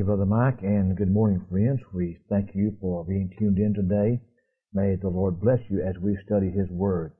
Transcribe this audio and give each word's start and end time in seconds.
you, 0.00 0.06
Brother 0.06 0.24
Mike, 0.24 0.62
and 0.62 0.96
good 0.96 1.12
morning, 1.12 1.44
friends. 1.50 1.78
We 1.92 2.16
thank 2.30 2.54
you 2.54 2.74
for 2.80 3.04
being 3.04 3.30
tuned 3.38 3.58
in 3.58 3.74
today. 3.74 4.18
May 4.72 4.96
the 4.96 5.10
Lord 5.10 5.38
bless 5.42 5.58
you 5.68 5.82
as 5.82 5.94
we 6.00 6.16
study 6.24 6.48
His 6.48 6.70
Word. 6.70 7.12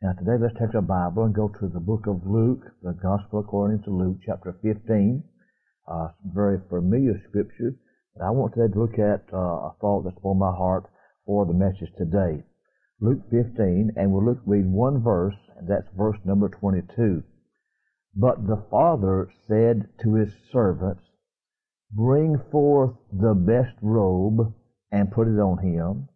Now, 0.00 0.14
today 0.14 0.40
let's 0.40 0.54
take 0.54 0.74
our 0.74 0.80
Bible 0.80 1.24
and 1.24 1.34
go 1.34 1.48
to 1.48 1.68
the 1.68 1.78
book 1.78 2.06
of 2.06 2.26
Luke, 2.26 2.64
the 2.82 2.94
Gospel 2.94 3.40
according 3.40 3.82
to 3.82 3.90
Luke, 3.90 4.16
chapter 4.24 4.56
15. 4.62 5.24
Uh, 5.86 6.08
very 6.32 6.58
familiar 6.70 7.20
scripture, 7.28 7.76
but 8.16 8.24
I 8.24 8.30
want 8.30 8.54
today 8.54 8.72
to 8.72 8.80
look 8.80 8.98
at 8.98 9.28
uh, 9.34 9.68
a 9.68 9.76
thought 9.82 10.04
that's 10.04 10.16
on 10.22 10.38
my 10.38 10.56
heart 10.56 10.88
for 11.26 11.44
the 11.44 11.52
message 11.52 11.92
today. 11.98 12.42
Luke 12.98 13.20
15, 13.30 13.92
and 13.94 14.10
we'll 14.10 14.24
look, 14.24 14.40
read 14.46 14.64
one 14.64 15.02
verse, 15.02 15.36
and 15.58 15.68
that's 15.68 15.88
verse 15.94 16.16
number 16.24 16.48
22. 16.48 17.22
But 18.14 18.46
the 18.46 18.64
father 18.70 19.28
said 19.46 19.90
to 20.02 20.14
his 20.14 20.32
servants, 20.50 21.02
Bring 21.92 22.38
forth 22.50 22.96
the 23.12 23.34
best 23.34 23.76
robe 23.80 24.52
and 24.90 25.10
put 25.10 25.28
it 25.28 25.38
on 25.38 25.58
him, 25.58 26.08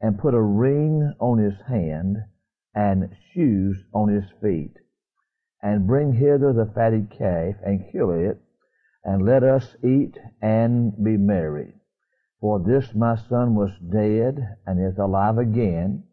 and 0.00 0.18
put 0.18 0.34
a 0.34 0.40
ring 0.40 1.14
on 1.18 1.38
his 1.38 1.60
hand 1.62 2.18
and 2.74 3.16
shoes 3.32 3.84
on 3.92 4.08
his 4.08 4.30
feet. 4.40 4.76
And 5.62 5.86
bring 5.86 6.12
hither 6.12 6.52
the 6.52 6.66
fatted 6.66 7.10
calf 7.10 7.56
and 7.64 7.90
kill 7.90 8.10
it, 8.10 8.40
and 9.02 9.24
let 9.24 9.42
us 9.42 9.76
eat 9.82 10.18
and 10.40 10.92
be 11.02 11.16
merry. 11.16 11.74
For 12.40 12.60
this 12.60 12.94
my 12.94 13.16
son 13.16 13.56
was 13.56 13.76
dead 13.78 14.58
and 14.66 14.78
is 14.78 14.98
alive 14.98 15.38
again. 15.38 16.04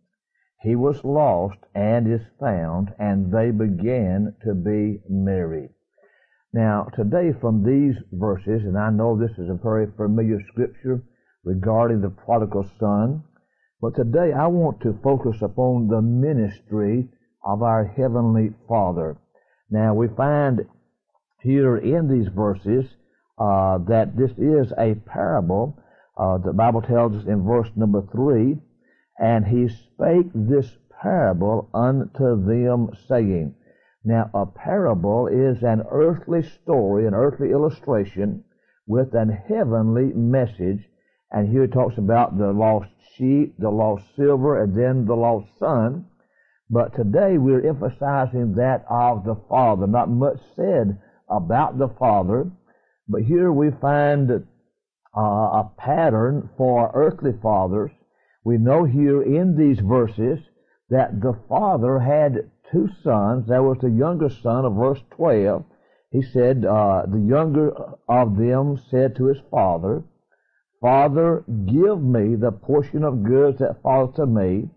He 0.61 0.75
was 0.75 1.03
lost 1.03 1.59
and 1.75 2.07
is 2.07 2.25
found, 2.39 2.95
and 2.97 3.31
they 3.31 3.51
began 3.51 4.35
to 4.41 4.55
be 4.55 5.03
merry. 5.07 5.74
Now, 6.55 6.87
today 6.95 7.33
from 7.41 7.65
these 7.65 8.01
verses, 8.13 8.63
and 8.63 8.77
I 8.77 8.89
know 8.89 9.17
this 9.17 9.37
is 9.37 9.49
a 9.49 9.59
very 9.61 9.87
familiar 9.97 10.39
scripture 10.47 11.03
regarding 11.43 11.99
the 11.99 12.09
prodigal 12.09 12.65
son, 12.79 13.25
but 13.81 13.93
today 13.93 14.31
I 14.31 14.47
want 14.47 14.79
to 14.83 14.97
focus 15.03 15.41
upon 15.41 15.89
the 15.89 16.01
ministry 16.01 17.09
of 17.43 17.61
our 17.61 17.83
Heavenly 17.83 18.53
Father. 18.69 19.17
Now, 19.69 19.95
we 19.95 20.07
find 20.07 20.61
here 21.41 21.75
in 21.75 22.07
these 22.07 22.29
verses 22.29 22.85
uh, 23.37 23.79
that 23.89 24.15
this 24.15 24.31
is 24.37 24.71
a 24.77 24.95
parable. 24.95 25.77
Uh, 26.17 26.37
the 26.37 26.53
Bible 26.53 26.81
tells 26.81 27.17
us 27.17 27.27
in 27.27 27.43
verse 27.43 27.67
number 27.75 28.01
3 28.13 28.55
and 29.19 29.45
he 29.45 29.67
spake 29.67 30.31
this 30.33 30.71
parable 31.01 31.69
unto 31.73 32.41
them, 32.45 32.91
saying, 33.09 33.53
Now 34.05 34.29
a 34.33 34.45
parable 34.45 35.27
is 35.27 35.63
an 35.63 35.83
earthly 35.89 36.43
story, 36.43 37.07
an 37.07 37.13
earthly 37.13 37.51
illustration 37.51 38.43
with 38.87 39.13
an 39.13 39.29
heavenly 39.29 40.13
message. 40.13 40.87
And 41.31 41.49
here 41.49 41.63
it 41.63 41.73
talks 41.73 41.97
about 41.97 42.37
the 42.37 42.53
lost 42.53 42.91
sheep, 43.15 43.55
the 43.57 43.71
lost 43.71 44.05
silver, 44.15 44.61
and 44.61 44.75
then 44.75 45.05
the 45.05 45.15
lost 45.15 45.47
son. 45.59 46.05
But 46.69 46.95
today 46.95 47.37
we're 47.37 47.67
emphasizing 47.67 48.53
that 48.55 48.85
of 48.89 49.25
the 49.25 49.35
Father. 49.49 49.87
Not 49.87 50.09
much 50.09 50.39
said 50.55 50.99
about 51.27 51.77
the 51.77 51.89
Father, 51.99 52.51
but 53.09 53.23
here 53.23 53.51
we 53.51 53.71
find 53.81 54.31
uh, 54.31 55.19
a 55.19 55.71
pattern 55.77 56.49
for 56.57 56.91
earthly 56.93 57.33
fathers 57.41 57.91
we 58.45 58.59
know 58.59 58.83
here 58.83 59.23
in 59.23 59.57
these 59.57 59.79
verses 59.79 60.39
that 60.89 61.19
the 61.19 61.33
father 61.49 61.99
had 61.99 62.51
two 62.71 62.89
sons. 63.03 63.47
There 63.47 63.63
was 63.63 63.77
the 63.79 63.89
younger 63.89 64.29
son 64.29 64.65
of 64.65 64.75
verse 64.75 65.01
12. 65.11 65.63
He 66.11 66.21
said, 66.21 66.65
uh, 66.65 67.05
the 67.07 67.19
younger 67.19 67.71
of 68.07 68.37
them 68.37 68.77
said 68.89 69.15
to 69.15 69.25
his 69.25 69.39
father, 69.51 70.03
Father, 70.81 71.43
give 71.65 72.01
me 72.01 72.35
the 72.35 72.51
portion 72.51 73.03
of 73.03 73.23
goods 73.23 73.59
that 73.59 73.81
falls 73.81 74.15
to 74.15 74.25
me. 74.25 74.69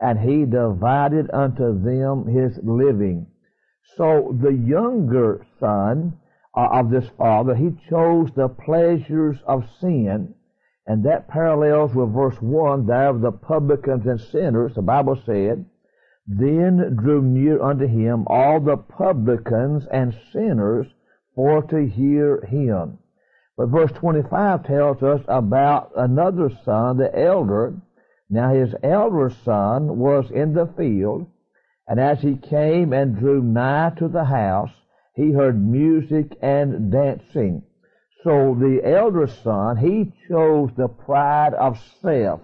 And 0.00 0.18
he 0.18 0.44
divided 0.44 1.30
unto 1.32 1.80
them 1.82 2.26
his 2.26 2.58
living. 2.62 3.26
So 3.96 4.36
the 4.40 4.52
younger 4.52 5.46
son 5.60 6.18
uh, 6.56 6.68
of 6.72 6.90
this 6.90 7.08
father, 7.16 7.54
he 7.54 7.70
chose 7.88 8.30
the 8.34 8.48
pleasures 8.48 9.38
of 9.46 9.64
sin 9.80 10.34
and 10.86 11.04
that 11.04 11.28
parallels 11.28 11.94
with 11.94 12.12
verse 12.12 12.40
1 12.40 12.86
there 12.86 13.08
of 13.08 13.20
the 13.22 13.32
publicans 13.32 14.06
and 14.06 14.20
sinners. 14.20 14.74
The 14.74 14.82
Bible 14.82 15.18
said, 15.24 15.64
Then 16.26 16.96
drew 16.96 17.20
near 17.20 17.60
unto 17.62 17.86
him 17.86 18.24
all 18.28 18.58
the 18.58 18.78
publicans 18.78 19.86
and 19.86 20.16
sinners 20.32 20.86
for 21.34 21.62
to 21.64 21.86
hear 21.86 22.40
him. 22.46 22.98
But 23.56 23.68
verse 23.68 23.92
25 23.92 24.64
tells 24.64 25.02
us 25.02 25.20
about 25.28 25.92
another 25.96 26.50
son, 26.64 26.96
the 26.96 27.16
elder. 27.16 27.74
Now 28.30 28.54
his 28.54 28.74
elder 28.82 29.30
son 29.30 29.98
was 29.98 30.30
in 30.30 30.54
the 30.54 30.66
field, 30.66 31.26
and 31.86 32.00
as 32.00 32.22
he 32.22 32.36
came 32.36 32.92
and 32.92 33.18
drew 33.18 33.42
nigh 33.42 33.90
to 33.98 34.08
the 34.08 34.24
house, 34.24 34.72
he 35.14 35.32
heard 35.32 35.62
music 35.62 36.36
and 36.40 36.90
dancing. 36.90 37.62
So 38.22 38.54
the 38.58 38.80
elder 38.82 39.26
son, 39.26 39.76
he 39.76 40.12
chose 40.26 40.70
the 40.74 40.88
pride 40.88 41.52
of 41.52 41.78
self. 42.00 42.40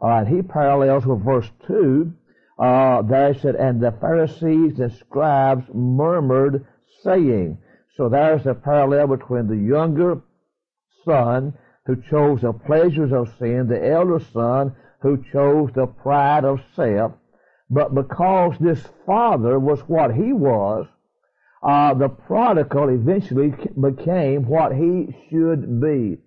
All 0.00 0.10
right, 0.10 0.26
he 0.26 0.42
parallels 0.42 1.06
with 1.06 1.24
verse 1.24 1.48
2. 1.68 2.12
Uh, 2.58 3.02
there 3.02 3.34
said, 3.34 3.54
and 3.54 3.80
the 3.80 3.92
Pharisees 3.92 4.78
and 4.78 4.92
scribes 4.92 5.64
murmured, 5.72 6.66
saying. 7.02 7.58
So 7.96 8.08
there's 8.08 8.46
a 8.46 8.54
parallel 8.54 9.08
between 9.08 9.48
the 9.48 9.56
younger 9.56 10.20
son 11.04 11.54
who 11.86 11.96
chose 12.10 12.42
the 12.42 12.52
pleasures 12.52 13.12
of 13.12 13.34
sin, 13.38 13.66
the 13.68 13.90
elder 13.90 14.20
son 14.20 14.74
who 15.00 15.22
chose 15.32 15.70
the 15.74 15.86
pride 15.86 16.44
of 16.44 16.60
self. 16.74 17.12
But 17.68 17.94
because 17.94 18.56
this 18.58 18.86
father 19.06 19.58
was 19.58 19.80
what 19.88 20.14
he 20.14 20.32
was, 20.32 20.86
uh, 21.62 21.94
the 21.94 22.08
prodigal 22.08 22.88
eventually 22.88 23.54
became 23.80 24.46
what 24.46 24.74
he 24.74 25.14
should 25.28 25.80
be. 25.80 26.18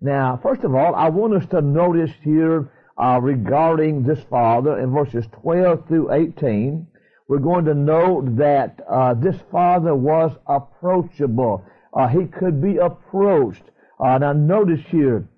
Now, 0.00 0.38
first 0.42 0.62
of 0.64 0.74
all, 0.74 0.94
I 0.94 1.08
want 1.08 1.34
us 1.34 1.46
to 1.46 1.60
notice 1.60 2.12
here 2.22 2.70
uh, 2.96 3.18
regarding 3.20 4.02
this 4.02 4.22
father 4.30 4.78
in 4.78 4.92
verses 4.92 5.26
12 5.42 5.88
through 5.88 6.12
18. 6.12 6.86
We're 7.28 7.38
going 7.38 7.64
to 7.64 7.74
note 7.74 8.36
that 8.36 8.80
uh, 8.88 9.14
this 9.14 9.36
father 9.50 9.94
was 9.94 10.32
approachable. 10.46 11.64
Uh, 11.92 12.08
he 12.08 12.26
could 12.26 12.60
be 12.60 12.76
approached. 12.76 13.62
Uh, 13.98 14.18
now, 14.18 14.32
notice 14.32 14.84
here, 14.88 15.28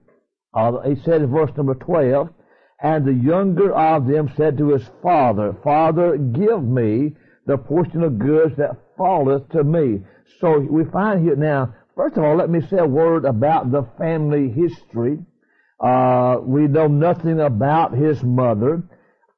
uh, 0.55 0.81
he 0.81 0.97
said 0.97 1.23
in 1.23 1.31
verse 1.31 1.51
number 1.57 1.75
12, 1.75 2.29
and 2.83 3.05
the 3.05 3.15
younger 3.15 3.73
of 3.73 4.07
them 4.07 4.31
said 4.37 4.59
to 4.59 4.71
his 4.71 4.89
father, 5.03 5.57
Father, 5.63 6.17
give 6.17 6.63
me 6.63 7.15
the 7.47 7.57
portion 7.57 8.03
of 8.03 8.19
goods 8.19 8.57
that 8.57 8.77
falleth 8.97 9.49
to 9.51 9.65
me. 9.65 10.03
So 10.41 10.59
we 10.59 10.85
find 10.85 11.23
here 11.23 11.37
now, 11.37 11.75
first 11.95 12.17
of 12.17 12.25
all, 12.25 12.37
let 12.37 12.51
me 12.51 12.61
say 12.61 12.79
a 12.79 12.87
word 12.87 13.25
about 13.25 13.71
the 13.71 13.85
family 13.97 14.51
history. 14.51 15.19
Uh, 15.79 16.39
we 16.43 16.67
know 16.67 16.87
nothing 16.87 17.41
about 17.41 17.93
his 17.93 18.23
mother, 18.23 18.83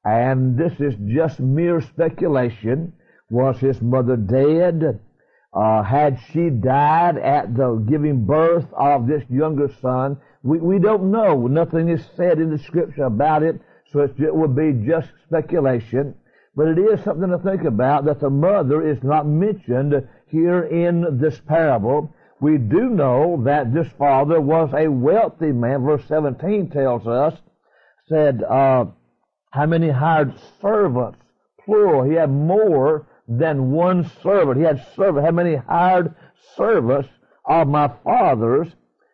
and 0.05 0.57
this 0.57 0.73
is 0.81 0.95
just 1.07 1.41
mere 1.41 1.81
speculation. 1.81 2.93
Was 3.31 3.59
his 3.59 3.81
mother 3.83 4.17
dead? 4.17 5.01
Uh, 5.53 5.83
had 5.83 6.19
she 6.31 6.51
died 6.51 7.19
at 7.19 7.57
the 7.57 7.85
giving 7.89 8.25
birth 8.25 8.67
of 8.73 9.07
this 9.07 9.25
younger 9.29 9.69
son? 9.81 10.17
We, 10.43 10.59
we 10.59 10.79
don't 10.79 11.11
know. 11.11 11.47
Nothing 11.47 11.89
is 11.89 12.07
said 12.17 12.39
in 12.39 12.51
the 12.51 12.59
scripture 12.59 13.05
about 13.05 13.43
it, 13.43 13.61
so 13.93 14.01
it 14.01 14.35
would 14.35 14.55
be 14.55 14.73
just 14.87 15.09
speculation. 15.25 16.15
But 16.55 16.69
it 16.69 16.79
is 16.79 17.03
something 17.03 17.31
to 17.31 17.39
think 17.39 17.65
about 17.65 18.05
that 18.05 18.21
the 18.21 18.31
mother 18.31 18.87
is 18.87 19.03
not 19.03 19.27
mentioned 19.27 19.95
here 20.27 20.65
in 20.65 21.19
this 21.19 21.41
parable. 21.41 22.15
We 22.41 22.57
do 22.59 22.91
know 22.91 23.43
that 23.45 23.75
this 23.75 23.89
father 23.99 24.41
was 24.41 24.71
a 24.73 24.89
wealthy 24.89 25.53
man. 25.53 25.85
Verse 25.85 26.05
17 26.07 26.71
tells 26.71 27.07
us, 27.07 27.35
said, 28.09 28.43
uh, 28.43 28.87
how 29.51 29.67
many 29.67 29.89
hired 29.89 30.35
servants? 30.61 31.19
Plural. 31.65 32.05
He 32.05 32.15
had 32.15 32.31
more 32.31 33.07
than 33.27 33.71
one 33.73 34.11
servant. 34.23 34.59
He 34.59 34.65
had 34.65 34.87
servants. 34.95 35.25
How 35.27 35.33
many 35.33 35.57
hired 35.57 36.15
servants 36.57 37.09
of 37.45 37.69
my 37.69 37.89
fathers 38.05 38.69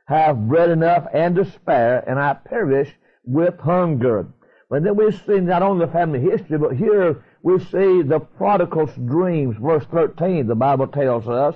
have 0.06 0.48
bread 0.48 0.70
enough 0.70 1.06
and 1.12 1.34
to 1.36 1.44
spare, 1.44 2.04
and 2.08 2.18
I 2.18 2.34
perish 2.34 2.92
with 3.24 3.58
hunger? 3.58 4.26
But 4.68 4.82
then 4.82 4.96
we 4.96 5.12
see 5.12 5.40
not 5.40 5.62
only 5.62 5.86
the 5.86 5.92
family 5.92 6.20
history, 6.20 6.58
but 6.58 6.76
here 6.76 7.24
we 7.42 7.58
see 7.58 8.02
the 8.02 8.20
prodigal's 8.20 8.94
dreams. 9.06 9.56
Verse 9.60 9.84
13, 9.86 10.46
the 10.46 10.54
Bible 10.54 10.88
tells 10.88 11.28
us, 11.28 11.54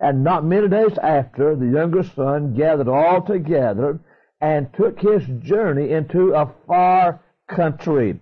And 0.00 0.22
not 0.22 0.44
many 0.44 0.68
days 0.68 0.96
after, 1.02 1.56
the 1.56 1.66
younger 1.66 2.02
son 2.02 2.54
gathered 2.54 2.88
all 2.88 3.22
together 3.22 3.98
and 4.40 4.72
took 4.72 5.00
his 5.00 5.24
journey 5.40 5.90
into 5.90 6.34
a 6.34 6.52
far 6.66 7.20
country. 7.48 8.20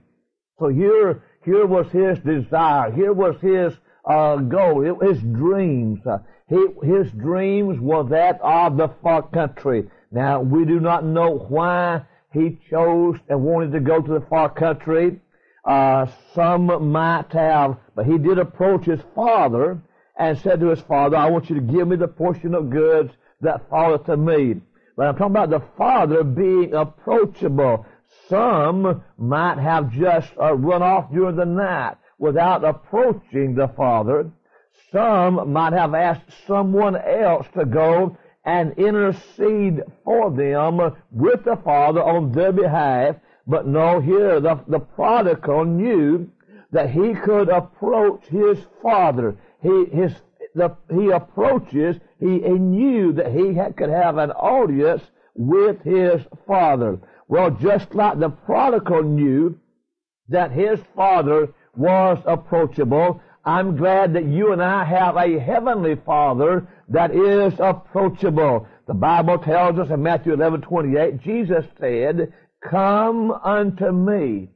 So 0.58 0.68
here, 0.68 1.22
here 1.44 1.66
was 1.66 1.86
his 1.92 2.18
desire. 2.20 2.90
Here 2.92 3.12
was 3.12 3.36
his 3.40 3.74
uh, 4.08 4.36
goal. 4.36 4.86
It, 4.86 5.06
his 5.06 5.20
dreams. 5.20 6.00
Uh, 6.06 6.18
He, 6.48 6.64
his 6.82 7.10
dreams 7.12 7.78
were 7.80 8.04
that 8.04 8.40
of 8.40 8.76
the 8.76 8.88
far 9.02 9.22
country. 9.22 9.90
Now, 10.10 10.40
we 10.40 10.64
do 10.64 10.80
not 10.80 11.04
know 11.04 11.36
why 11.48 12.02
he 12.32 12.58
chose 12.70 13.16
and 13.28 13.42
wanted 13.42 13.72
to 13.72 13.80
go 13.80 14.00
to 14.00 14.12
the 14.14 14.26
far 14.30 14.48
country. 14.48 15.20
Uh, 15.64 16.06
some 16.34 16.90
might 16.92 17.32
have, 17.32 17.76
but 17.94 18.06
he 18.06 18.16
did 18.16 18.38
approach 18.38 18.84
his 18.86 19.00
father 19.14 19.82
and 20.16 20.38
said 20.38 20.60
to 20.60 20.68
his 20.68 20.80
father, 20.80 21.16
I 21.16 21.30
want 21.30 21.50
you 21.50 21.56
to 21.56 21.60
give 21.60 21.88
me 21.88 21.96
the 21.96 22.08
portion 22.08 22.54
of 22.54 22.70
goods 22.70 23.12
that 23.40 23.68
falleth 23.68 24.04
to 24.06 24.16
me. 24.16 24.60
But 24.96 25.08
I'm 25.08 25.16
talking 25.16 25.36
about 25.36 25.50
the 25.50 25.62
father 25.76 26.24
being 26.24 26.72
approachable. 26.74 27.84
Some 28.28 29.02
might 29.18 29.58
have 29.58 29.92
just 29.92 30.30
uh, 30.40 30.54
run 30.54 30.82
off 30.82 31.12
during 31.12 31.36
the 31.36 31.44
night 31.44 31.96
without 32.18 32.64
approaching 32.64 33.54
the 33.54 33.68
father. 33.68 34.30
Some 34.90 35.52
might 35.52 35.74
have 35.74 35.94
asked 35.94 36.30
someone 36.46 36.96
else 36.96 37.46
to 37.54 37.66
go 37.66 38.16
and 38.44 38.72
intercede 38.78 39.82
for 40.04 40.30
them 40.30 40.78
with 41.10 41.44
the 41.44 41.56
father 41.62 42.02
on 42.02 42.32
their 42.32 42.52
behalf. 42.52 43.16
But 43.46 43.66
no, 43.66 44.00
here 44.00 44.40
the, 44.40 44.60
the 44.66 44.78
prodigal 44.78 45.64
knew 45.64 46.30
that 46.72 46.90
he 46.90 47.14
could 47.14 47.48
approach 47.48 48.24
his 48.26 48.58
father. 48.82 49.36
He, 49.62 49.84
his, 49.86 50.12
the, 50.54 50.76
he 50.92 51.10
approaches, 51.10 51.96
he, 52.20 52.40
he 52.40 52.50
knew 52.50 53.12
that 53.14 53.32
he 53.32 53.54
had, 53.54 53.76
could 53.76 53.90
have 53.90 54.18
an 54.18 54.30
audience 54.32 55.02
with 55.34 55.82
his 55.82 56.22
father. 56.46 56.98
Well, 57.28 57.50
just 57.50 57.94
like 57.94 58.18
the 58.18 58.30
prodigal 58.30 59.02
knew 59.02 59.58
that 60.28 60.52
his 60.52 60.80
father 60.94 61.52
was 61.74 62.18
approachable, 62.26 63.20
I'm 63.44 63.76
glad 63.76 64.14
that 64.14 64.24
you 64.24 64.52
and 64.52 64.62
I 64.62 64.84
have 64.84 65.16
a 65.16 65.38
heavenly 65.38 65.94
father 65.94 66.66
that 66.88 67.12
is 67.12 67.54
approachable. 67.60 68.66
The 68.86 68.94
Bible 68.94 69.38
tells 69.38 69.78
us 69.78 69.90
in 69.90 70.02
Matthew 70.02 70.32
11, 70.32 70.62
28, 70.62 71.20
Jesus 71.20 71.64
said, 71.78 72.32
Come 72.68 73.30
unto 73.30 73.90
me, 73.92 74.48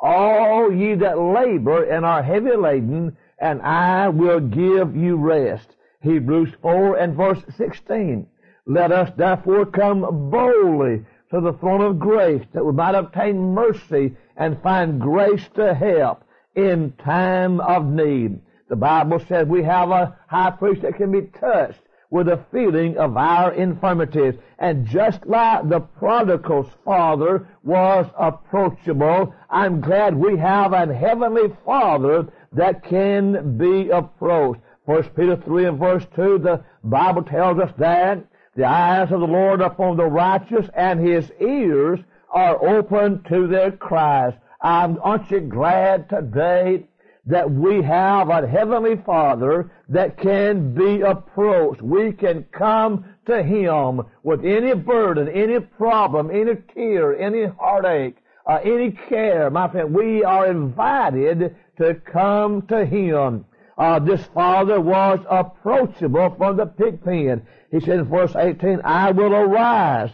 all 0.00 0.72
ye 0.72 0.94
that 0.96 1.18
labor 1.18 1.84
and 1.84 2.04
are 2.04 2.22
heavy 2.22 2.56
laden, 2.56 3.16
and 3.38 3.60
I 3.62 4.08
will 4.08 4.40
give 4.40 4.96
you 4.96 5.16
rest. 5.16 5.76
Hebrews 6.00 6.50
4 6.60 6.96
and 6.96 7.16
verse 7.16 7.42
16. 7.56 8.26
Let 8.66 8.92
us 8.92 9.10
therefore 9.16 9.66
come 9.66 10.30
boldly 10.30 11.04
to 11.30 11.40
the 11.40 11.52
throne 11.54 11.80
of 11.80 11.98
grace 11.98 12.44
that 12.52 12.64
we 12.64 12.72
might 12.72 12.94
obtain 12.94 13.54
mercy 13.54 14.14
and 14.36 14.62
find 14.62 15.00
grace 15.00 15.46
to 15.54 15.74
help 15.74 16.24
in 16.54 16.92
time 16.92 17.60
of 17.60 17.86
need. 17.86 18.40
The 18.68 18.76
Bible 18.76 19.20
says 19.28 19.46
we 19.46 19.62
have 19.64 19.90
a 19.90 20.16
high 20.28 20.50
priest 20.50 20.82
that 20.82 20.96
can 20.96 21.12
be 21.12 21.22
touched 21.22 21.80
with 22.10 22.26
the 22.26 22.44
feeling 22.52 22.96
of 22.96 23.16
our 23.16 23.52
infirmities. 23.52 24.34
And 24.58 24.86
just 24.86 25.26
like 25.26 25.68
the 25.68 25.80
prodigal's 25.80 26.70
father 26.84 27.48
was 27.64 28.06
approachable, 28.16 29.34
I'm 29.50 29.80
glad 29.80 30.14
we 30.14 30.38
have 30.38 30.72
a 30.72 30.94
heavenly 30.94 31.52
father 31.64 32.28
that 32.54 32.84
can 32.84 33.58
be 33.58 33.90
approached. 33.90 34.60
First 34.86 35.14
Peter 35.14 35.36
3 35.36 35.66
and 35.66 35.78
verse 35.78 36.04
2, 36.14 36.38
the 36.38 36.62
Bible 36.82 37.22
tells 37.22 37.58
us 37.58 37.72
that 37.78 38.24
the 38.54 38.64
eyes 38.64 39.10
of 39.10 39.20
the 39.20 39.26
Lord 39.26 39.60
are 39.60 39.70
upon 39.70 39.96
the 39.96 40.04
righteous 40.04 40.68
and 40.74 41.00
his 41.00 41.30
ears 41.40 42.00
are 42.30 42.62
open 42.64 43.22
to 43.28 43.46
their 43.46 43.72
cries. 43.72 44.34
Um, 44.60 44.98
aren't 45.02 45.30
you 45.30 45.40
glad 45.40 46.08
today 46.08 46.86
that 47.26 47.50
we 47.50 47.82
have 47.82 48.28
a 48.28 48.46
Heavenly 48.46 48.96
Father 49.06 49.70
that 49.88 50.18
can 50.18 50.74
be 50.74 51.00
approached. 51.00 51.80
We 51.80 52.12
can 52.12 52.44
come 52.52 53.06
to 53.26 53.42
Him 53.42 54.02
with 54.22 54.44
any 54.44 54.74
burden, 54.74 55.28
any 55.28 55.60
problem, 55.60 56.30
any 56.30 56.56
tear, 56.74 57.18
any 57.18 57.46
heartache, 57.46 58.16
uh, 58.46 58.60
any 58.62 58.90
care. 58.90 59.50
My 59.50 59.68
friend, 59.68 59.94
we 59.94 60.22
are 60.22 60.46
invited 60.46 61.56
to 61.78 61.94
come 61.94 62.62
to 62.68 62.84
Him. 62.84 63.44
Uh, 63.76 63.98
this 63.98 64.24
father 64.34 64.80
was 64.80 65.20
approachable 65.28 66.34
from 66.36 66.56
the 66.56 66.66
pig 66.66 67.02
pen. 67.02 67.46
He 67.70 67.80
said 67.80 68.00
in 68.00 68.04
verse 68.04 68.36
18, 68.36 68.82
I 68.84 69.10
will 69.10 69.34
arise 69.34 70.10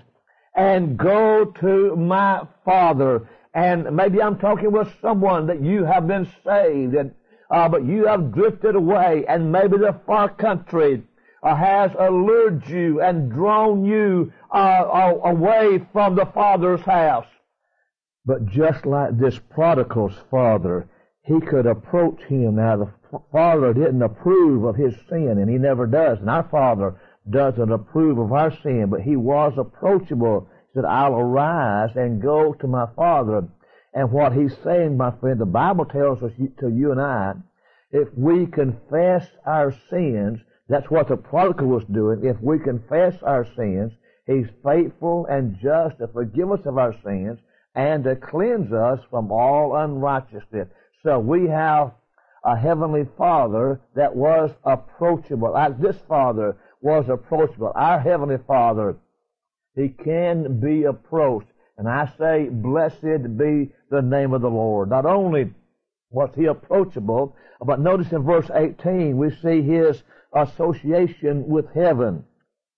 and 0.57 0.97
go 0.97 1.45
to 1.45 1.97
my 1.97 2.47
father 2.65 3.29
and 3.55 3.97
maybe 3.97 4.23
I'm 4.23 4.39
talking 4.39 4.71
with 4.71 4.89
someone 5.03 5.47
that 5.49 5.63
you 5.63 5.85
have 5.85 6.07
been 6.07 6.27
saved, 6.45 6.95
and, 6.95 7.13
uh, 7.51 7.69
but 7.69 7.85
you 7.85 8.07
have 8.07 8.33
drifted 8.33 8.77
away, 8.77 9.25
and 9.29 9.51
maybe 9.51 9.77
the 9.77 9.99
far 10.07 10.29
country 10.29 11.03
uh, 11.43 11.57
has 11.57 11.91
allured 11.99 12.69
you 12.69 13.01
and 13.01 13.31
drawn 13.31 13.85
you 13.85 14.33
uh, 14.53 15.15
away 15.25 15.85
from 15.93 16.15
the 16.15 16.27
Father's 16.27 16.83
house. 16.83 17.27
But 18.25 18.47
just 18.47 18.87
like 18.87 19.19
this 19.19 19.41
prodigal's 19.51 20.15
father, 20.31 20.89
he 21.23 21.41
could 21.41 21.67
approach 21.67 22.21
him. 22.23 22.57
Now, 22.57 22.77
the 22.77 23.21
father 23.31 23.75
didn't 23.75 24.03
approve 24.03 24.65
of 24.65 24.77
his 24.77 24.95
sin, 25.09 25.39
and 25.39 25.51
he 25.51 25.59
never 25.59 25.87
does. 25.87 26.19
And 26.19 26.31
our 26.31 26.49
father 26.49 27.01
doesn't 27.29 27.71
approve 27.71 28.19
of 28.19 28.33
our 28.33 28.51
sin, 28.63 28.89
but 28.91 29.03
he 29.03 29.17
was 29.17 29.53
approachable 29.59 30.49
He 30.73 30.79
said, 30.79 30.85
I'll 30.85 31.15
arise 31.15 31.91
and 31.97 32.23
go 32.23 32.55
to 32.55 32.67
my 32.67 32.87
father. 32.97 33.49
And 33.93 34.11
what 34.13 34.33
he's 34.33 34.57
saying, 34.65 34.97
my 34.97 35.11
friend, 35.21 35.41
the 35.41 35.47
Bible 35.47 35.85
tells 35.85 36.23
us 36.23 36.33
to 36.61 36.69
you 36.69 36.93
and 36.93 37.01
I, 37.01 37.35
if 37.91 38.09
we 38.17 38.47
confess 38.47 39.27
our 39.45 39.75
sins, 39.91 40.41
that's 40.69 40.91
what 40.91 41.09
the 41.09 41.17
prodigal 41.17 41.67
was 41.67 41.85
doing. 41.87 42.25
If 42.25 42.41
we 42.41 42.61
confess 42.61 43.21
our 43.23 43.45
sins, 43.57 43.93
he's 44.27 44.47
faithful 44.65 45.27
and 45.27 45.59
just 45.61 45.99
to 45.99 46.07
forgive 46.09 46.53
us 46.53 46.65
of 46.65 46.79
our 46.79 46.95
sins 47.05 47.41
and 47.75 48.05
to 48.05 48.17
cleanse 48.17 48.73
us 48.73 49.01
from 49.11 49.33
all 49.33 49.77
unrighteousness. 49.77 50.69
So 51.03 51.19
we 51.19 51.49
have 51.49 51.93
a 52.45 52.57
heavenly 52.57 53.07
Father 53.17 53.81
that 53.95 54.15
was 54.15 54.51
approachable. 54.65 55.53
Like 55.53 55.81
This 55.81 55.99
Father 56.09 56.57
was 56.81 57.09
approachable. 57.09 57.73
Our 57.75 58.01
heavenly 58.01 58.39
Father 58.47 58.97
he 59.75 59.89
can 59.89 60.61
be 60.61 60.85
approached. 60.85 61.49
And 61.79 61.89
I 61.89 62.13
say, 62.19 62.49
blessed 62.51 63.39
be 63.39 63.71
the 63.91 64.03
name 64.03 64.35
of 64.35 64.43
the 64.43 64.51
Lord. 64.51 64.91
Not 64.91 65.07
only 65.07 65.53
was 66.11 66.31
he 66.35 66.47
approachable, 66.47 67.37
but 67.65 67.81
notice 67.81 68.13
in 68.13 68.23
verse 68.23 68.51
18 68.53 69.17
we 69.17 69.31
see 69.31 69.63
his 69.63 70.03
association 70.35 71.47
with 71.47 71.73
heaven. 71.75 72.25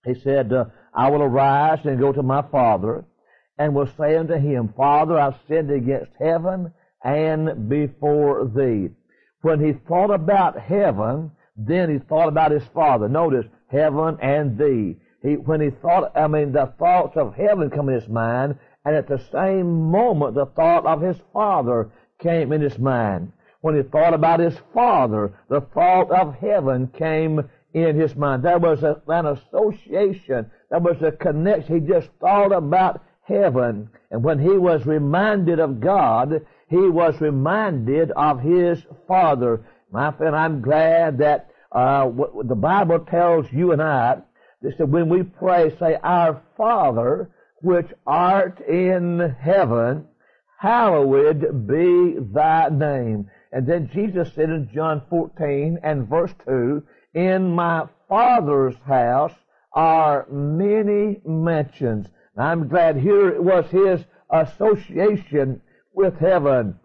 He 0.04 0.14
said, 0.14 0.52
uh, 0.52 0.66
I 0.94 1.10
will 1.10 1.22
arise 1.22 1.80
and 1.84 1.98
go 1.98 2.12
to 2.12 2.22
my 2.22 2.42
father 2.42 3.04
and 3.58 3.74
will 3.74 3.88
say 3.98 4.16
unto 4.16 4.34
him, 4.34 4.72
Father, 4.76 5.18
I've 5.18 5.38
sinned 5.48 5.70
against 5.70 6.12
heaven 6.18 6.72
and 7.04 7.68
before 7.68 8.44
thee. 8.46 8.90
When 9.42 9.64
he 9.64 9.72
thought 9.72 10.10
about 10.10 10.58
heaven, 10.58 11.32
then 11.56 11.90
he 11.90 11.98
thought 11.98 12.28
about 12.28 12.52
his 12.52 12.64
father. 12.74 13.08
Notice, 13.08 13.46
heaven 13.68 14.18
and 14.20 14.56
thee 14.56 14.96
he, 15.22 15.36
when 15.36 15.60
he 15.60 15.70
thought, 15.70 16.16
I 16.16 16.26
mean, 16.26 16.52
the 16.52 16.72
thoughts 16.78 17.16
of 17.16 17.34
heaven 17.34 17.70
come 17.70 17.88
in 17.88 17.94
his 17.94 18.08
mind, 18.08 18.58
and 18.84 18.96
at 18.96 19.06
the 19.06 19.22
same 19.30 19.90
moment, 19.90 20.34
the 20.34 20.46
thought 20.46 20.84
of 20.84 21.00
his 21.00 21.16
father 21.32 21.90
came 22.18 22.52
in 22.52 22.60
his 22.60 22.78
mind. 22.78 23.32
When 23.60 23.76
he 23.76 23.82
thought 23.82 24.14
about 24.14 24.40
his 24.40 24.58
father, 24.74 25.32
the 25.48 25.60
thought 25.60 26.10
of 26.10 26.34
heaven 26.34 26.88
came 26.88 27.48
in 27.72 27.96
his 27.96 28.16
mind. 28.16 28.42
There 28.42 28.58
was 28.58 28.82
a, 28.82 29.00
an 29.06 29.26
association. 29.26 30.50
There 30.70 30.80
was 30.80 31.00
a 31.00 31.12
connection. 31.12 31.80
He 31.80 31.86
just 31.86 32.08
thought 32.20 32.50
about 32.50 33.04
heaven. 33.22 33.88
And 34.10 34.24
when 34.24 34.40
he 34.40 34.58
was 34.58 34.84
reminded 34.84 35.60
of 35.60 35.78
God, 35.78 36.44
he 36.72 36.88
was 36.88 37.20
reminded 37.20 38.10
of 38.12 38.40
his 38.40 38.82
father. 39.06 39.64
My 39.92 40.10
friend, 40.10 40.34
I'm 40.34 40.62
glad 40.62 41.18
that 41.18 41.50
uh, 41.70 42.10
the 42.44 42.54
Bible 42.56 43.00
tells 43.00 43.46
you 43.52 43.72
and 43.72 43.82
I 43.82 44.22
so 44.78 44.86
when 44.86 45.08
we 45.08 45.24
pray, 45.24 45.74
say, 45.78 45.98
Our 46.02 46.40
Father, 46.56 47.30
which 47.62 47.90
art 48.06 48.60
in 48.60 49.34
heaven, 49.40 50.06
hallowed 50.58 51.66
be 51.66 52.16
thy 52.32 52.68
name. 52.68 53.28
And 53.50 53.66
then 53.66 53.90
Jesus 53.92 54.32
said 54.34 54.50
in 54.50 54.70
John 54.72 55.02
14 55.10 55.80
and 55.82 56.08
verse 56.08 56.32
2, 56.46 56.82
In 57.14 57.54
my 57.54 57.86
Father's 58.08 58.76
house 58.86 59.34
are 59.72 60.26
many 60.30 61.20
mansions. 61.26 62.06
I'm 62.36 62.68
glad 62.68 62.96
here 62.96 63.28
it 63.30 63.42
was 63.42 63.66
his 63.66 64.04
association 64.30 65.60
with 65.94 66.18
heaven. 66.18 66.78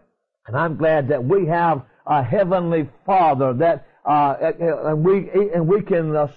And 0.46 0.56
I'm 0.56 0.76
glad 0.76 1.08
that 1.08 1.24
we 1.24 1.46
have 1.46 1.82
a 2.06 2.22
heavenly 2.22 2.88
Father 3.04 3.52
that 3.54 3.86
uh, 4.04 4.52
and 4.58 5.04
we 5.04 5.28
and 5.54 5.68
we 5.68 5.82
can 5.82 6.16
uh, 6.16 6.28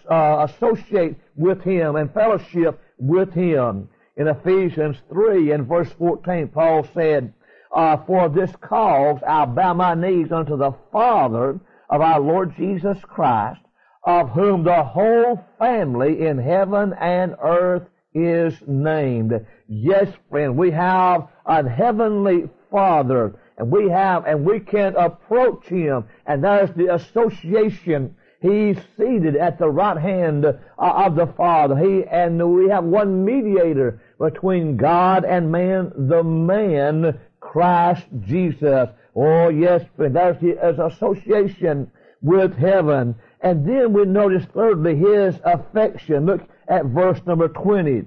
associate 0.49 1.15
with 1.35 1.61
Him 1.61 1.95
and 1.95 2.13
fellowship 2.13 2.81
with 2.97 3.33
Him. 3.33 3.87
In 4.17 4.27
Ephesians 4.27 4.97
3 5.09 5.51
and 5.51 5.65
verse 5.67 5.89
14, 5.97 6.49
Paul 6.49 6.85
said, 6.93 7.33
uh, 7.73 7.97
For 8.05 8.27
this 8.27 8.51
cause 8.59 9.21
I'll 9.25 9.45
bow 9.45 9.73
my 9.73 9.95
knees 9.95 10.33
unto 10.33 10.57
the 10.57 10.73
Father 10.91 11.59
of 11.89 12.01
our 12.01 12.19
Lord 12.19 12.53
Jesus 12.57 12.97
Christ, 13.03 13.61
of 14.03 14.29
whom 14.29 14.63
the 14.63 14.83
whole 14.83 15.41
family 15.57 16.27
in 16.27 16.37
heaven 16.37 16.93
and 16.99 17.35
earth 17.41 17.83
is 18.13 18.53
named. 18.67 19.33
Yes, 19.67 20.09
friend, 20.29 20.57
we 20.57 20.71
have 20.71 21.29
a 21.45 21.67
heavenly 21.67 22.49
Father, 22.71 23.35
and 23.57 23.69
we 23.69 23.89
have, 23.89 24.25
and 24.25 24.45
we 24.45 24.59
can 24.59 24.95
approach 24.95 25.65
Him, 25.65 26.05
and 26.25 26.43
that 26.43 26.63
is 26.63 26.75
the 26.75 26.95
association. 26.95 28.15
He's 28.41 28.77
seated 28.97 29.35
at 29.35 29.59
the 29.59 29.69
right 29.69 29.97
hand 29.97 30.45
uh, 30.45 30.55
of 30.77 31.15
the 31.15 31.27
Father. 31.27 31.75
He, 31.75 32.03
and 32.05 32.55
we 32.55 32.69
have 32.69 32.83
one 32.83 33.23
mediator 33.23 34.01
between 34.17 34.77
God 34.77 35.25
and 35.25 35.51
man, 35.51 35.91
the 35.95 36.23
man, 36.23 37.19
Christ 37.39 38.05
Jesus. 38.21 38.89
Oh 39.15 39.49
yes, 39.49 39.83
there's 39.97 40.39
the 40.39 40.57
association 40.85 41.91
with 42.21 42.57
heaven. 42.57 43.15
And 43.41 43.67
then 43.67 43.93
we 43.93 44.05
notice 44.05 44.45
thirdly 44.53 44.95
his 44.95 45.35
affection. 45.43 46.25
Look 46.25 46.41
at 46.67 46.85
verse 46.85 47.19
number 47.25 47.47
20. 47.47 48.05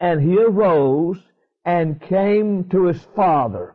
And 0.00 0.20
he 0.20 0.38
arose 0.38 1.18
and 1.64 2.00
came 2.00 2.64
to 2.64 2.84
his 2.84 3.02
father. 3.16 3.74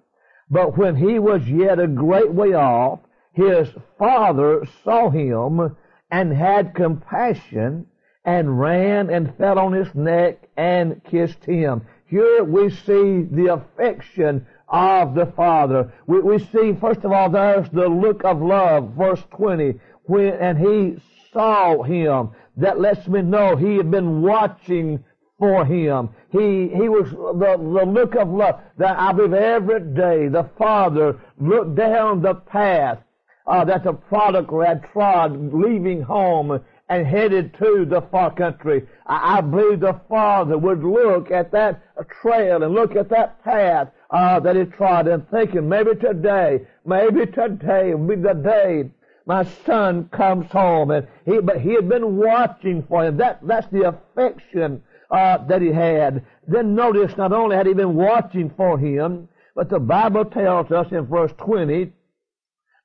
But 0.50 0.78
when 0.78 0.96
he 0.96 1.20
was 1.20 1.48
yet 1.48 1.80
a 1.80 1.88
great 1.88 2.34
way 2.34 2.54
off, 2.54 3.00
his 3.34 3.70
father 3.98 4.66
saw 4.84 5.10
him 5.10 5.76
and 6.12 6.34
had 6.34 6.74
compassion 6.74 7.86
and 8.26 8.60
ran 8.60 9.10
and 9.10 9.36
fell 9.38 9.58
on 9.60 9.74
his 9.74 9.94
neck 9.96 10.50
and 10.58 11.04
kissed 11.04 11.46
him. 11.46 11.82
Here 12.06 12.44
we 12.44 12.70
see 12.70 13.24
the 13.24 13.54
affection 13.54 14.46
of 14.68 15.14
the 15.14 15.28
Father. 15.28 15.94
We, 16.08 16.20
we 16.22 16.40
see, 16.40 16.74
first 16.74 17.04
of 17.04 17.12
all, 17.12 17.30
there's 17.30 17.70
the 17.70 17.88
look 17.88 18.24
of 18.24 18.42
love, 18.42 18.94
verse 18.98 19.24
20, 19.32 19.80
when, 20.04 20.34
and 20.34 20.58
he 20.58 21.02
saw 21.32 21.84
him. 21.84 22.32
That 22.58 22.80
lets 22.80 23.08
me 23.08 23.22
know 23.22 23.56
he 23.56 23.78
had 23.78 23.90
been 23.90 24.22
watching 24.22 25.04
for 25.40 25.66
him. 25.66 26.10
He, 26.32 26.68
he 26.68 26.90
was 26.90 27.10
the, 27.10 27.58
the 27.58 27.86
look 27.86 28.16
of 28.16 28.30
love 28.30 28.60
that 28.78 29.00
I 29.00 29.14
believe 29.14 29.34
every 29.34 29.80
day 29.80 30.28
the 30.28 30.50
Father 30.58 31.20
looked 31.40 31.76
down 31.76 32.22
the 32.22 32.36
path 32.36 33.00
uh, 33.48 33.66
that 33.66 33.84
the 33.84 33.94
prodigal 33.94 34.62
had 34.62 34.88
trod 34.92 35.54
leaving 35.54 36.04
home 36.04 36.60
and 36.90 37.08
headed 37.08 37.54
to 37.56 37.86
the 37.90 38.02
far 38.12 38.34
country. 38.34 38.86
I, 39.08 39.38
I 39.38 39.42
believe 39.42 39.80
the 39.80 40.00
Father 40.10 40.58
would 40.58 40.84
look 40.84 41.32
at 41.32 41.52
that 41.52 41.82
trail 42.22 42.62
and 42.62 42.74
look 42.74 42.96
at 42.96 43.10
that 43.10 43.44
path 43.44 43.90
uh, 44.12 44.40
that 44.42 44.56
he 44.56 44.66
trod 44.66 45.08
and 45.08 45.28
thinking, 45.30 45.70
maybe 45.70 45.96
today, 45.96 46.66
maybe 46.86 47.26
today 47.26 47.94
will 47.94 48.08
be 48.08 48.22
the 48.22 48.34
day 48.34 48.90
my 49.26 49.46
son 49.64 50.10
comes 50.10 50.52
home. 50.52 50.90
And 50.90 51.08
he, 51.24 51.40
but 51.40 51.62
he 51.62 51.74
had 51.74 51.88
been 51.88 52.18
watching 52.18 52.84
for 52.90 53.06
him. 53.06 53.18
That, 53.18 53.40
that's 53.44 53.68
the 53.68 53.88
affection 53.88 54.82
uh, 55.10 55.38
that 55.48 55.62
he 55.62 55.70
had. 55.70 56.26
Then 56.48 56.76
notice, 56.76 57.16
not 57.18 57.34
only 57.34 57.56
had 57.56 57.68
he 57.68 57.74
been 57.74 57.96
watching 57.96 58.52
for 58.56 58.78
him, 58.78 59.28
but 59.56 59.70
the 59.70 59.80
Bible 59.80 60.26
tells 60.26 60.72
us 60.72 60.92
in 60.92 61.06
verse 61.06 61.32
20 61.38 61.92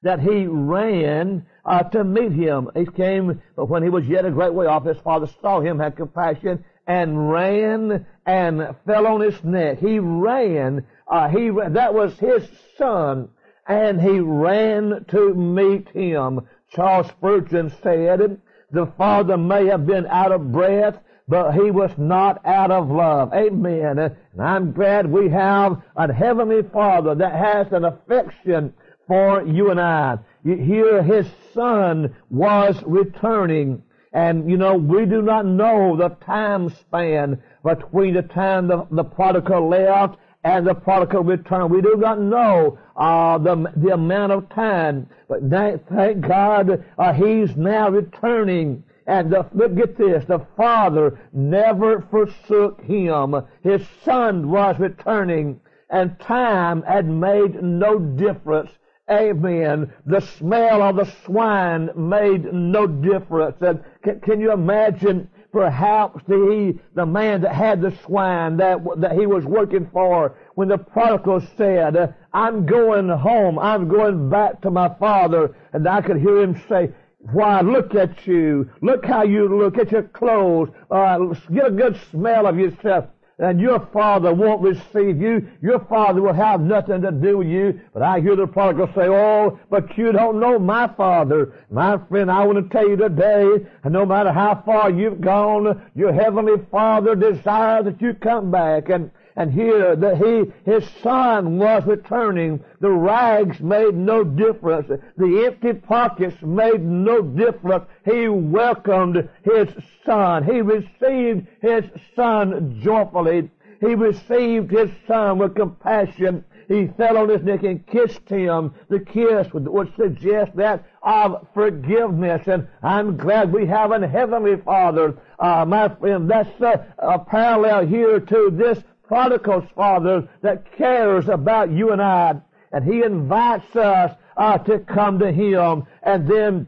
that 0.02 0.20
he 0.20 0.46
ran 0.46 1.46
uh, 1.64 1.82
to 1.82 2.04
meet 2.04 2.32
him. 2.32 2.70
He 2.74 2.86
came, 2.86 3.40
but 3.56 3.68
when 3.68 3.82
he 3.82 3.88
was 3.88 4.06
yet 4.06 4.24
a 4.24 4.30
great 4.30 4.52
way 4.52 4.66
off, 4.66 4.84
his 4.84 4.98
father 4.98 5.28
saw 5.40 5.60
him, 5.60 5.78
had 5.78 5.96
compassion, 5.96 6.64
and 6.86 7.30
ran 7.30 8.06
and 8.26 8.74
fell 8.86 9.06
on 9.06 9.20
his 9.20 9.42
neck. 9.42 9.78
He 9.78 9.98
ran. 9.98 10.84
Uh, 11.08 11.28
he 11.28 11.50
that 11.68 11.94
was 11.94 12.18
his 12.18 12.46
son, 12.76 13.28
and 13.66 14.00
he 14.00 14.20
ran 14.20 15.04
to 15.08 15.34
meet 15.34 15.88
him. 15.88 16.40
Charles 16.68 17.08
Spurgeon 17.08 17.72
said, 17.82 18.40
"The 18.70 18.86
father 18.98 19.38
may 19.38 19.66
have 19.66 19.86
been 19.86 20.06
out 20.06 20.32
of 20.32 20.52
breath." 20.52 20.98
But 21.26 21.52
he 21.52 21.70
was 21.70 21.90
not 21.96 22.44
out 22.44 22.70
of 22.70 22.90
love. 22.90 23.32
Amen. 23.32 23.98
And 23.98 24.16
I'm 24.38 24.72
glad 24.72 25.10
we 25.10 25.30
have 25.30 25.80
a 25.96 26.12
heavenly 26.12 26.62
father 26.62 27.14
that 27.14 27.32
has 27.32 27.72
an 27.72 27.84
affection 27.84 28.74
for 29.06 29.42
you 29.42 29.70
and 29.70 29.80
I. 29.80 30.18
Here 30.42 31.02
his 31.02 31.26
son 31.54 32.14
was 32.30 32.82
returning. 32.86 33.82
And, 34.12 34.50
you 34.50 34.56
know, 34.56 34.76
we 34.76 35.06
do 35.06 35.22
not 35.22 35.46
know 35.46 35.96
the 35.96 36.10
time 36.24 36.68
span 36.68 37.42
between 37.64 38.14
the 38.14 38.22
time 38.22 38.68
the, 38.68 38.86
the 38.90 39.04
prodigal 39.04 39.68
left 39.68 40.18
and 40.44 40.66
the 40.66 40.74
prodigal 40.74 41.24
returned. 41.24 41.70
We 41.70 41.80
do 41.80 41.96
not 41.96 42.20
know 42.20 42.78
uh, 42.96 43.38
the, 43.38 43.72
the 43.76 43.94
amount 43.94 44.32
of 44.32 44.48
time. 44.50 45.08
But 45.26 45.40
thank 45.88 46.20
God 46.20 46.84
uh, 46.98 47.12
he's 47.14 47.56
now 47.56 47.88
returning. 47.88 48.84
And 49.06 49.30
the, 49.30 49.46
look 49.52 49.78
at 49.78 49.96
this, 49.96 50.24
the 50.24 50.46
Father 50.56 51.20
never 51.32 52.00
forsook 52.10 52.80
him. 52.82 53.34
His 53.62 53.82
Son 54.02 54.50
was 54.50 54.78
returning, 54.78 55.60
and 55.90 56.18
time 56.20 56.82
had 56.82 57.06
made 57.06 57.62
no 57.62 57.98
difference 57.98 58.70
Amen. 59.10 59.92
The 60.06 60.20
smell 60.20 60.80
of 60.80 60.96
the 60.96 61.04
swine 61.26 61.90
made 61.94 62.52
no 62.52 62.86
difference. 62.86 63.56
And 63.60 63.84
can, 64.02 64.20
can 64.20 64.40
you 64.40 64.50
imagine 64.50 65.28
perhaps 65.52 66.22
the, 66.26 66.78
the 66.94 67.04
man 67.04 67.42
that 67.42 67.54
had 67.54 67.82
the 67.82 67.92
swine 68.04 68.56
that, 68.56 68.78
that 68.96 69.12
he 69.12 69.26
was 69.26 69.44
working 69.44 69.88
for 69.92 70.34
when 70.54 70.68
the 70.68 70.78
prodigal 70.78 71.42
said, 71.56 72.14
I'm 72.32 72.64
going 72.64 73.10
home. 73.10 73.58
I'm 73.58 73.88
going 73.88 74.30
back 74.30 74.62
to 74.62 74.70
my 74.70 74.88
father. 74.98 75.54
And 75.74 75.86
I 75.86 76.00
could 76.00 76.16
hear 76.16 76.40
him 76.40 76.60
say, 76.66 76.90
why, 77.32 77.60
look 77.60 77.94
at 77.94 78.26
you. 78.26 78.70
Look 78.80 79.04
how 79.04 79.22
you 79.22 79.48
look 79.48 79.78
at 79.78 79.92
your 79.92 80.04
clothes. 80.04 80.70
Uh, 80.90 81.18
get 81.52 81.68
a 81.68 81.70
good 81.70 81.98
smell 82.10 82.46
of 82.46 82.58
yourself 82.58 83.06
and 83.38 83.60
your 83.60 83.80
father 83.92 84.32
won't 84.32 84.62
receive 84.62 85.20
you. 85.20 85.48
Your 85.60 85.80
father 85.86 86.22
will 86.22 86.32
have 86.32 86.60
nothing 86.60 87.02
to 87.02 87.10
do 87.10 87.38
with 87.38 87.48
you. 87.48 87.80
But 87.92 88.02
I 88.02 88.20
hear 88.20 88.36
the 88.36 88.46
prodigal 88.46 88.88
say, 88.94 89.08
oh, 89.08 89.58
but 89.70 89.96
you 89.98 90.12
don't 90.12 90.38
know 90.38 90.58
my 90.58 90.86
father. 90.88 91.52
My 91.70 91.98
friend, 92.08 92.30
I 92.30 92.44
want 92.44 92.62
to 92.62 92.72
tell 92.72 92.88
you 92.88 92.96
today, 92.96 93.66
no 93.84 94.06
matter 94.06 94.32
how 94.32 94.62
far 94.64 94.90
you've 94.90 95.20
gone, 95.20 95.90
your 95.94 96.12
heavenly 96.12 96.64
father 96.70 97.16
desires 97.16 97.86
that 97.86 98.00
you 98.00 98.14
come 98.14 98.50
back. 98.50 98.88
And 98.88 99.10
and 99.36 99.52
here 99.52 99.96
that 99.96 100.16
he, 100.16 100.52
his 100.70 100.88
son 101.02 101.58
was 101.58 101.84
returning. 101.86 102.62
The 102.80 102.90
rags 102.90 103.60
made 103.60 103.94
no 103.94 104.22
difference. 104.22 104.88
The 105.16 105.44
empty 105.46 105.72
pockets 105.72 106.40
made 106.42 106.82
no 106.84 107.20
difference. 107.20 107.84
He 108.04 108.28
welcomed 108.28 109.28
his 109.42 109.68
son. 110.06 110.44
He 110.44 110.60
received 110.60 111.46
his 111.60 111.84
son 112.14 112.80
joyfully. 112.82 113.50
He 113.80 113.94
received 113.94 114.70
his 114.70 114.90
son 115.08 115.38
with 115.38 115.56
compassion. 115.56 116.44
He 116.68 116.86
fell 116.96 117.18
on 117.18 117.28
his 117.28 117.42
neck 117.42 117.62
and 117.64 117.86
kissed 117.86 118.26
him. 118.28 118.72
The 118.88 119.00
kiss 119.00 119.52
would 119.52 119.92
suggest 119.96 120.56
that 120.56 120.84
of 121.02 121.46
forgiveness. 121.52 122.46
And 122.46 122.66
I'm 122.82 123.16
glad 123.16 123.52
we 123.52 123.66
have 123.66 123.90
a 123.92 124.06
heavenly 124.06 124.56
Father, 124.56 125.18
uh, 125.38 125.64
my 125.66 125.88
friend. 125.88 126.30
That's 126.30 126.60
a, 126.60 126.86
a 126.98 127.18
parallel 127.18 127.86
here 127.86 128.18
to 128.18 128.50
this 128.50 128.82
prodigal's 129.06 129.68
father 129.74 130.28
that 130.42 130.72
cares 130.76 131.28
about 131.28 131.70
you 131.70 131.92
and 131.92 132.02
I. 132.02 132.34
And 132.72 132.84
he 132.84 133.02
invites 133.02 133.76
us 133.76 134.16
uh, 134.36 134.58
to 134.58 134.80
come 134.80 135.18
to 135.20 135.30
him. 135.30 135.86
And 136.02 136.28
then, 136.28 136.66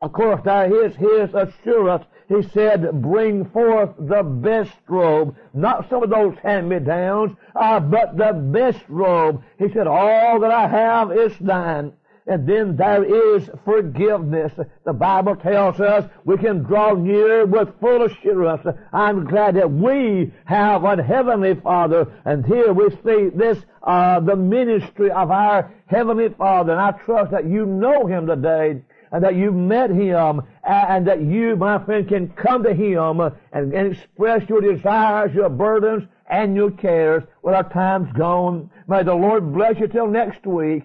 of 0.00 0.12
course, 0.12 0.40
there 0.44 0.84
is 0.86 0.94
his 0.96 1.34
assurance. 1.34 2.04
He 2.28 2.42
said, 2.42 3.02
bring 3.02 3.44
forth 3.50 3.90
the 3.98 4.22
best 4.22 4.78
robe. 4.88 5.36
Not 5.52 5.90
some 5.90 6.02
of 6.02 6.10
those 6.10 6.34
hand-me-downs, 6.42 7.36
uh, 7.54 7.80
but 7.80 8.16
the 8.16 8.32
best 8.32 8.82
robe. 8.88 9.42
He 9.58 9.70
said, 9.72 9.86
all 9.86 10.40
that 10.40 10.50
I 10.50 10.66
have 10.66 11.12
is 11.12 11.36
thine 11.38 11.92
and 12.26 12.48
then 12.48 12.76
there 12.76 13.04
is 13.04 13.50
forgiveness. 13.64 14.52
The 14.84 14.92
Bible 14.92 15.36
tells 15.36 15.80
us 15.80 16.08
we 16.24 16.36
can 16.36 16.62
draw 16.62 16.94
near 16.94 17.46
with 17.46 17.68
full 17.80 18.04
assurance. 18.04 18.64
I'm 18.92 19.24
glad 19.24 19.56
that 19.56 19.70
we 19.70 20.32
have 20.44 20.84
a 20.84 21.02
heavenly 21.02 21.54
Father, 21.54 22.06
and 22.24 22.46
here 22.46 22.72
we 22.72 22.90
see 23.04 23.30
this, 23.34 23.58
uh, 23.82 24.20
the 24.20 24.36
ministry 24.36 25.10
of 25.10 25.30
our 25.30 25.72
heavenly 25.86 26.28
Father, 26.28 26.72
and 26.72 26.80
I 26.80 26.92
trust 26.92 27.32
that 27.32 27.46
you 27.46 27.66
know 27.66 28.06
Him 28.06 28.26
today, 28.26 28.82
and 29.10 29.24
that 29.24 29.34
you've 29.34 29.54
met 29.54 29.90
Him, 29.90 30.42
and 30.64 31.06
that 31.06 31.20
you, 31.20 31.56
my 31.56 31.84
friend, 31.84 32.08
can 32.08 32.28
come 32.30 32.62
to 32.62 32.72
Him 32.72 33.20
and, 33.20 33.74
and 33.74 33.92
express 33.92 34.48
your 34.48 34.60
desires, 34.60 35.34
your 35.34 35.50
burdens, 35.50 36.04
and 36.30 36.54
your 36.56 36.70
cares. 36.70 37.24
Well, 37.42 37.54
our 37.54 37.68
time's 37.68 38.12
gone. 38.16 38.70
May 38.86 39.02
the 39.02 39.14
Lord 39.14 39.52
bless 39.52 39.78
you 39.78 39.88
till 39.88 40.06
next 40.06 40.46
week. 40.46 40.84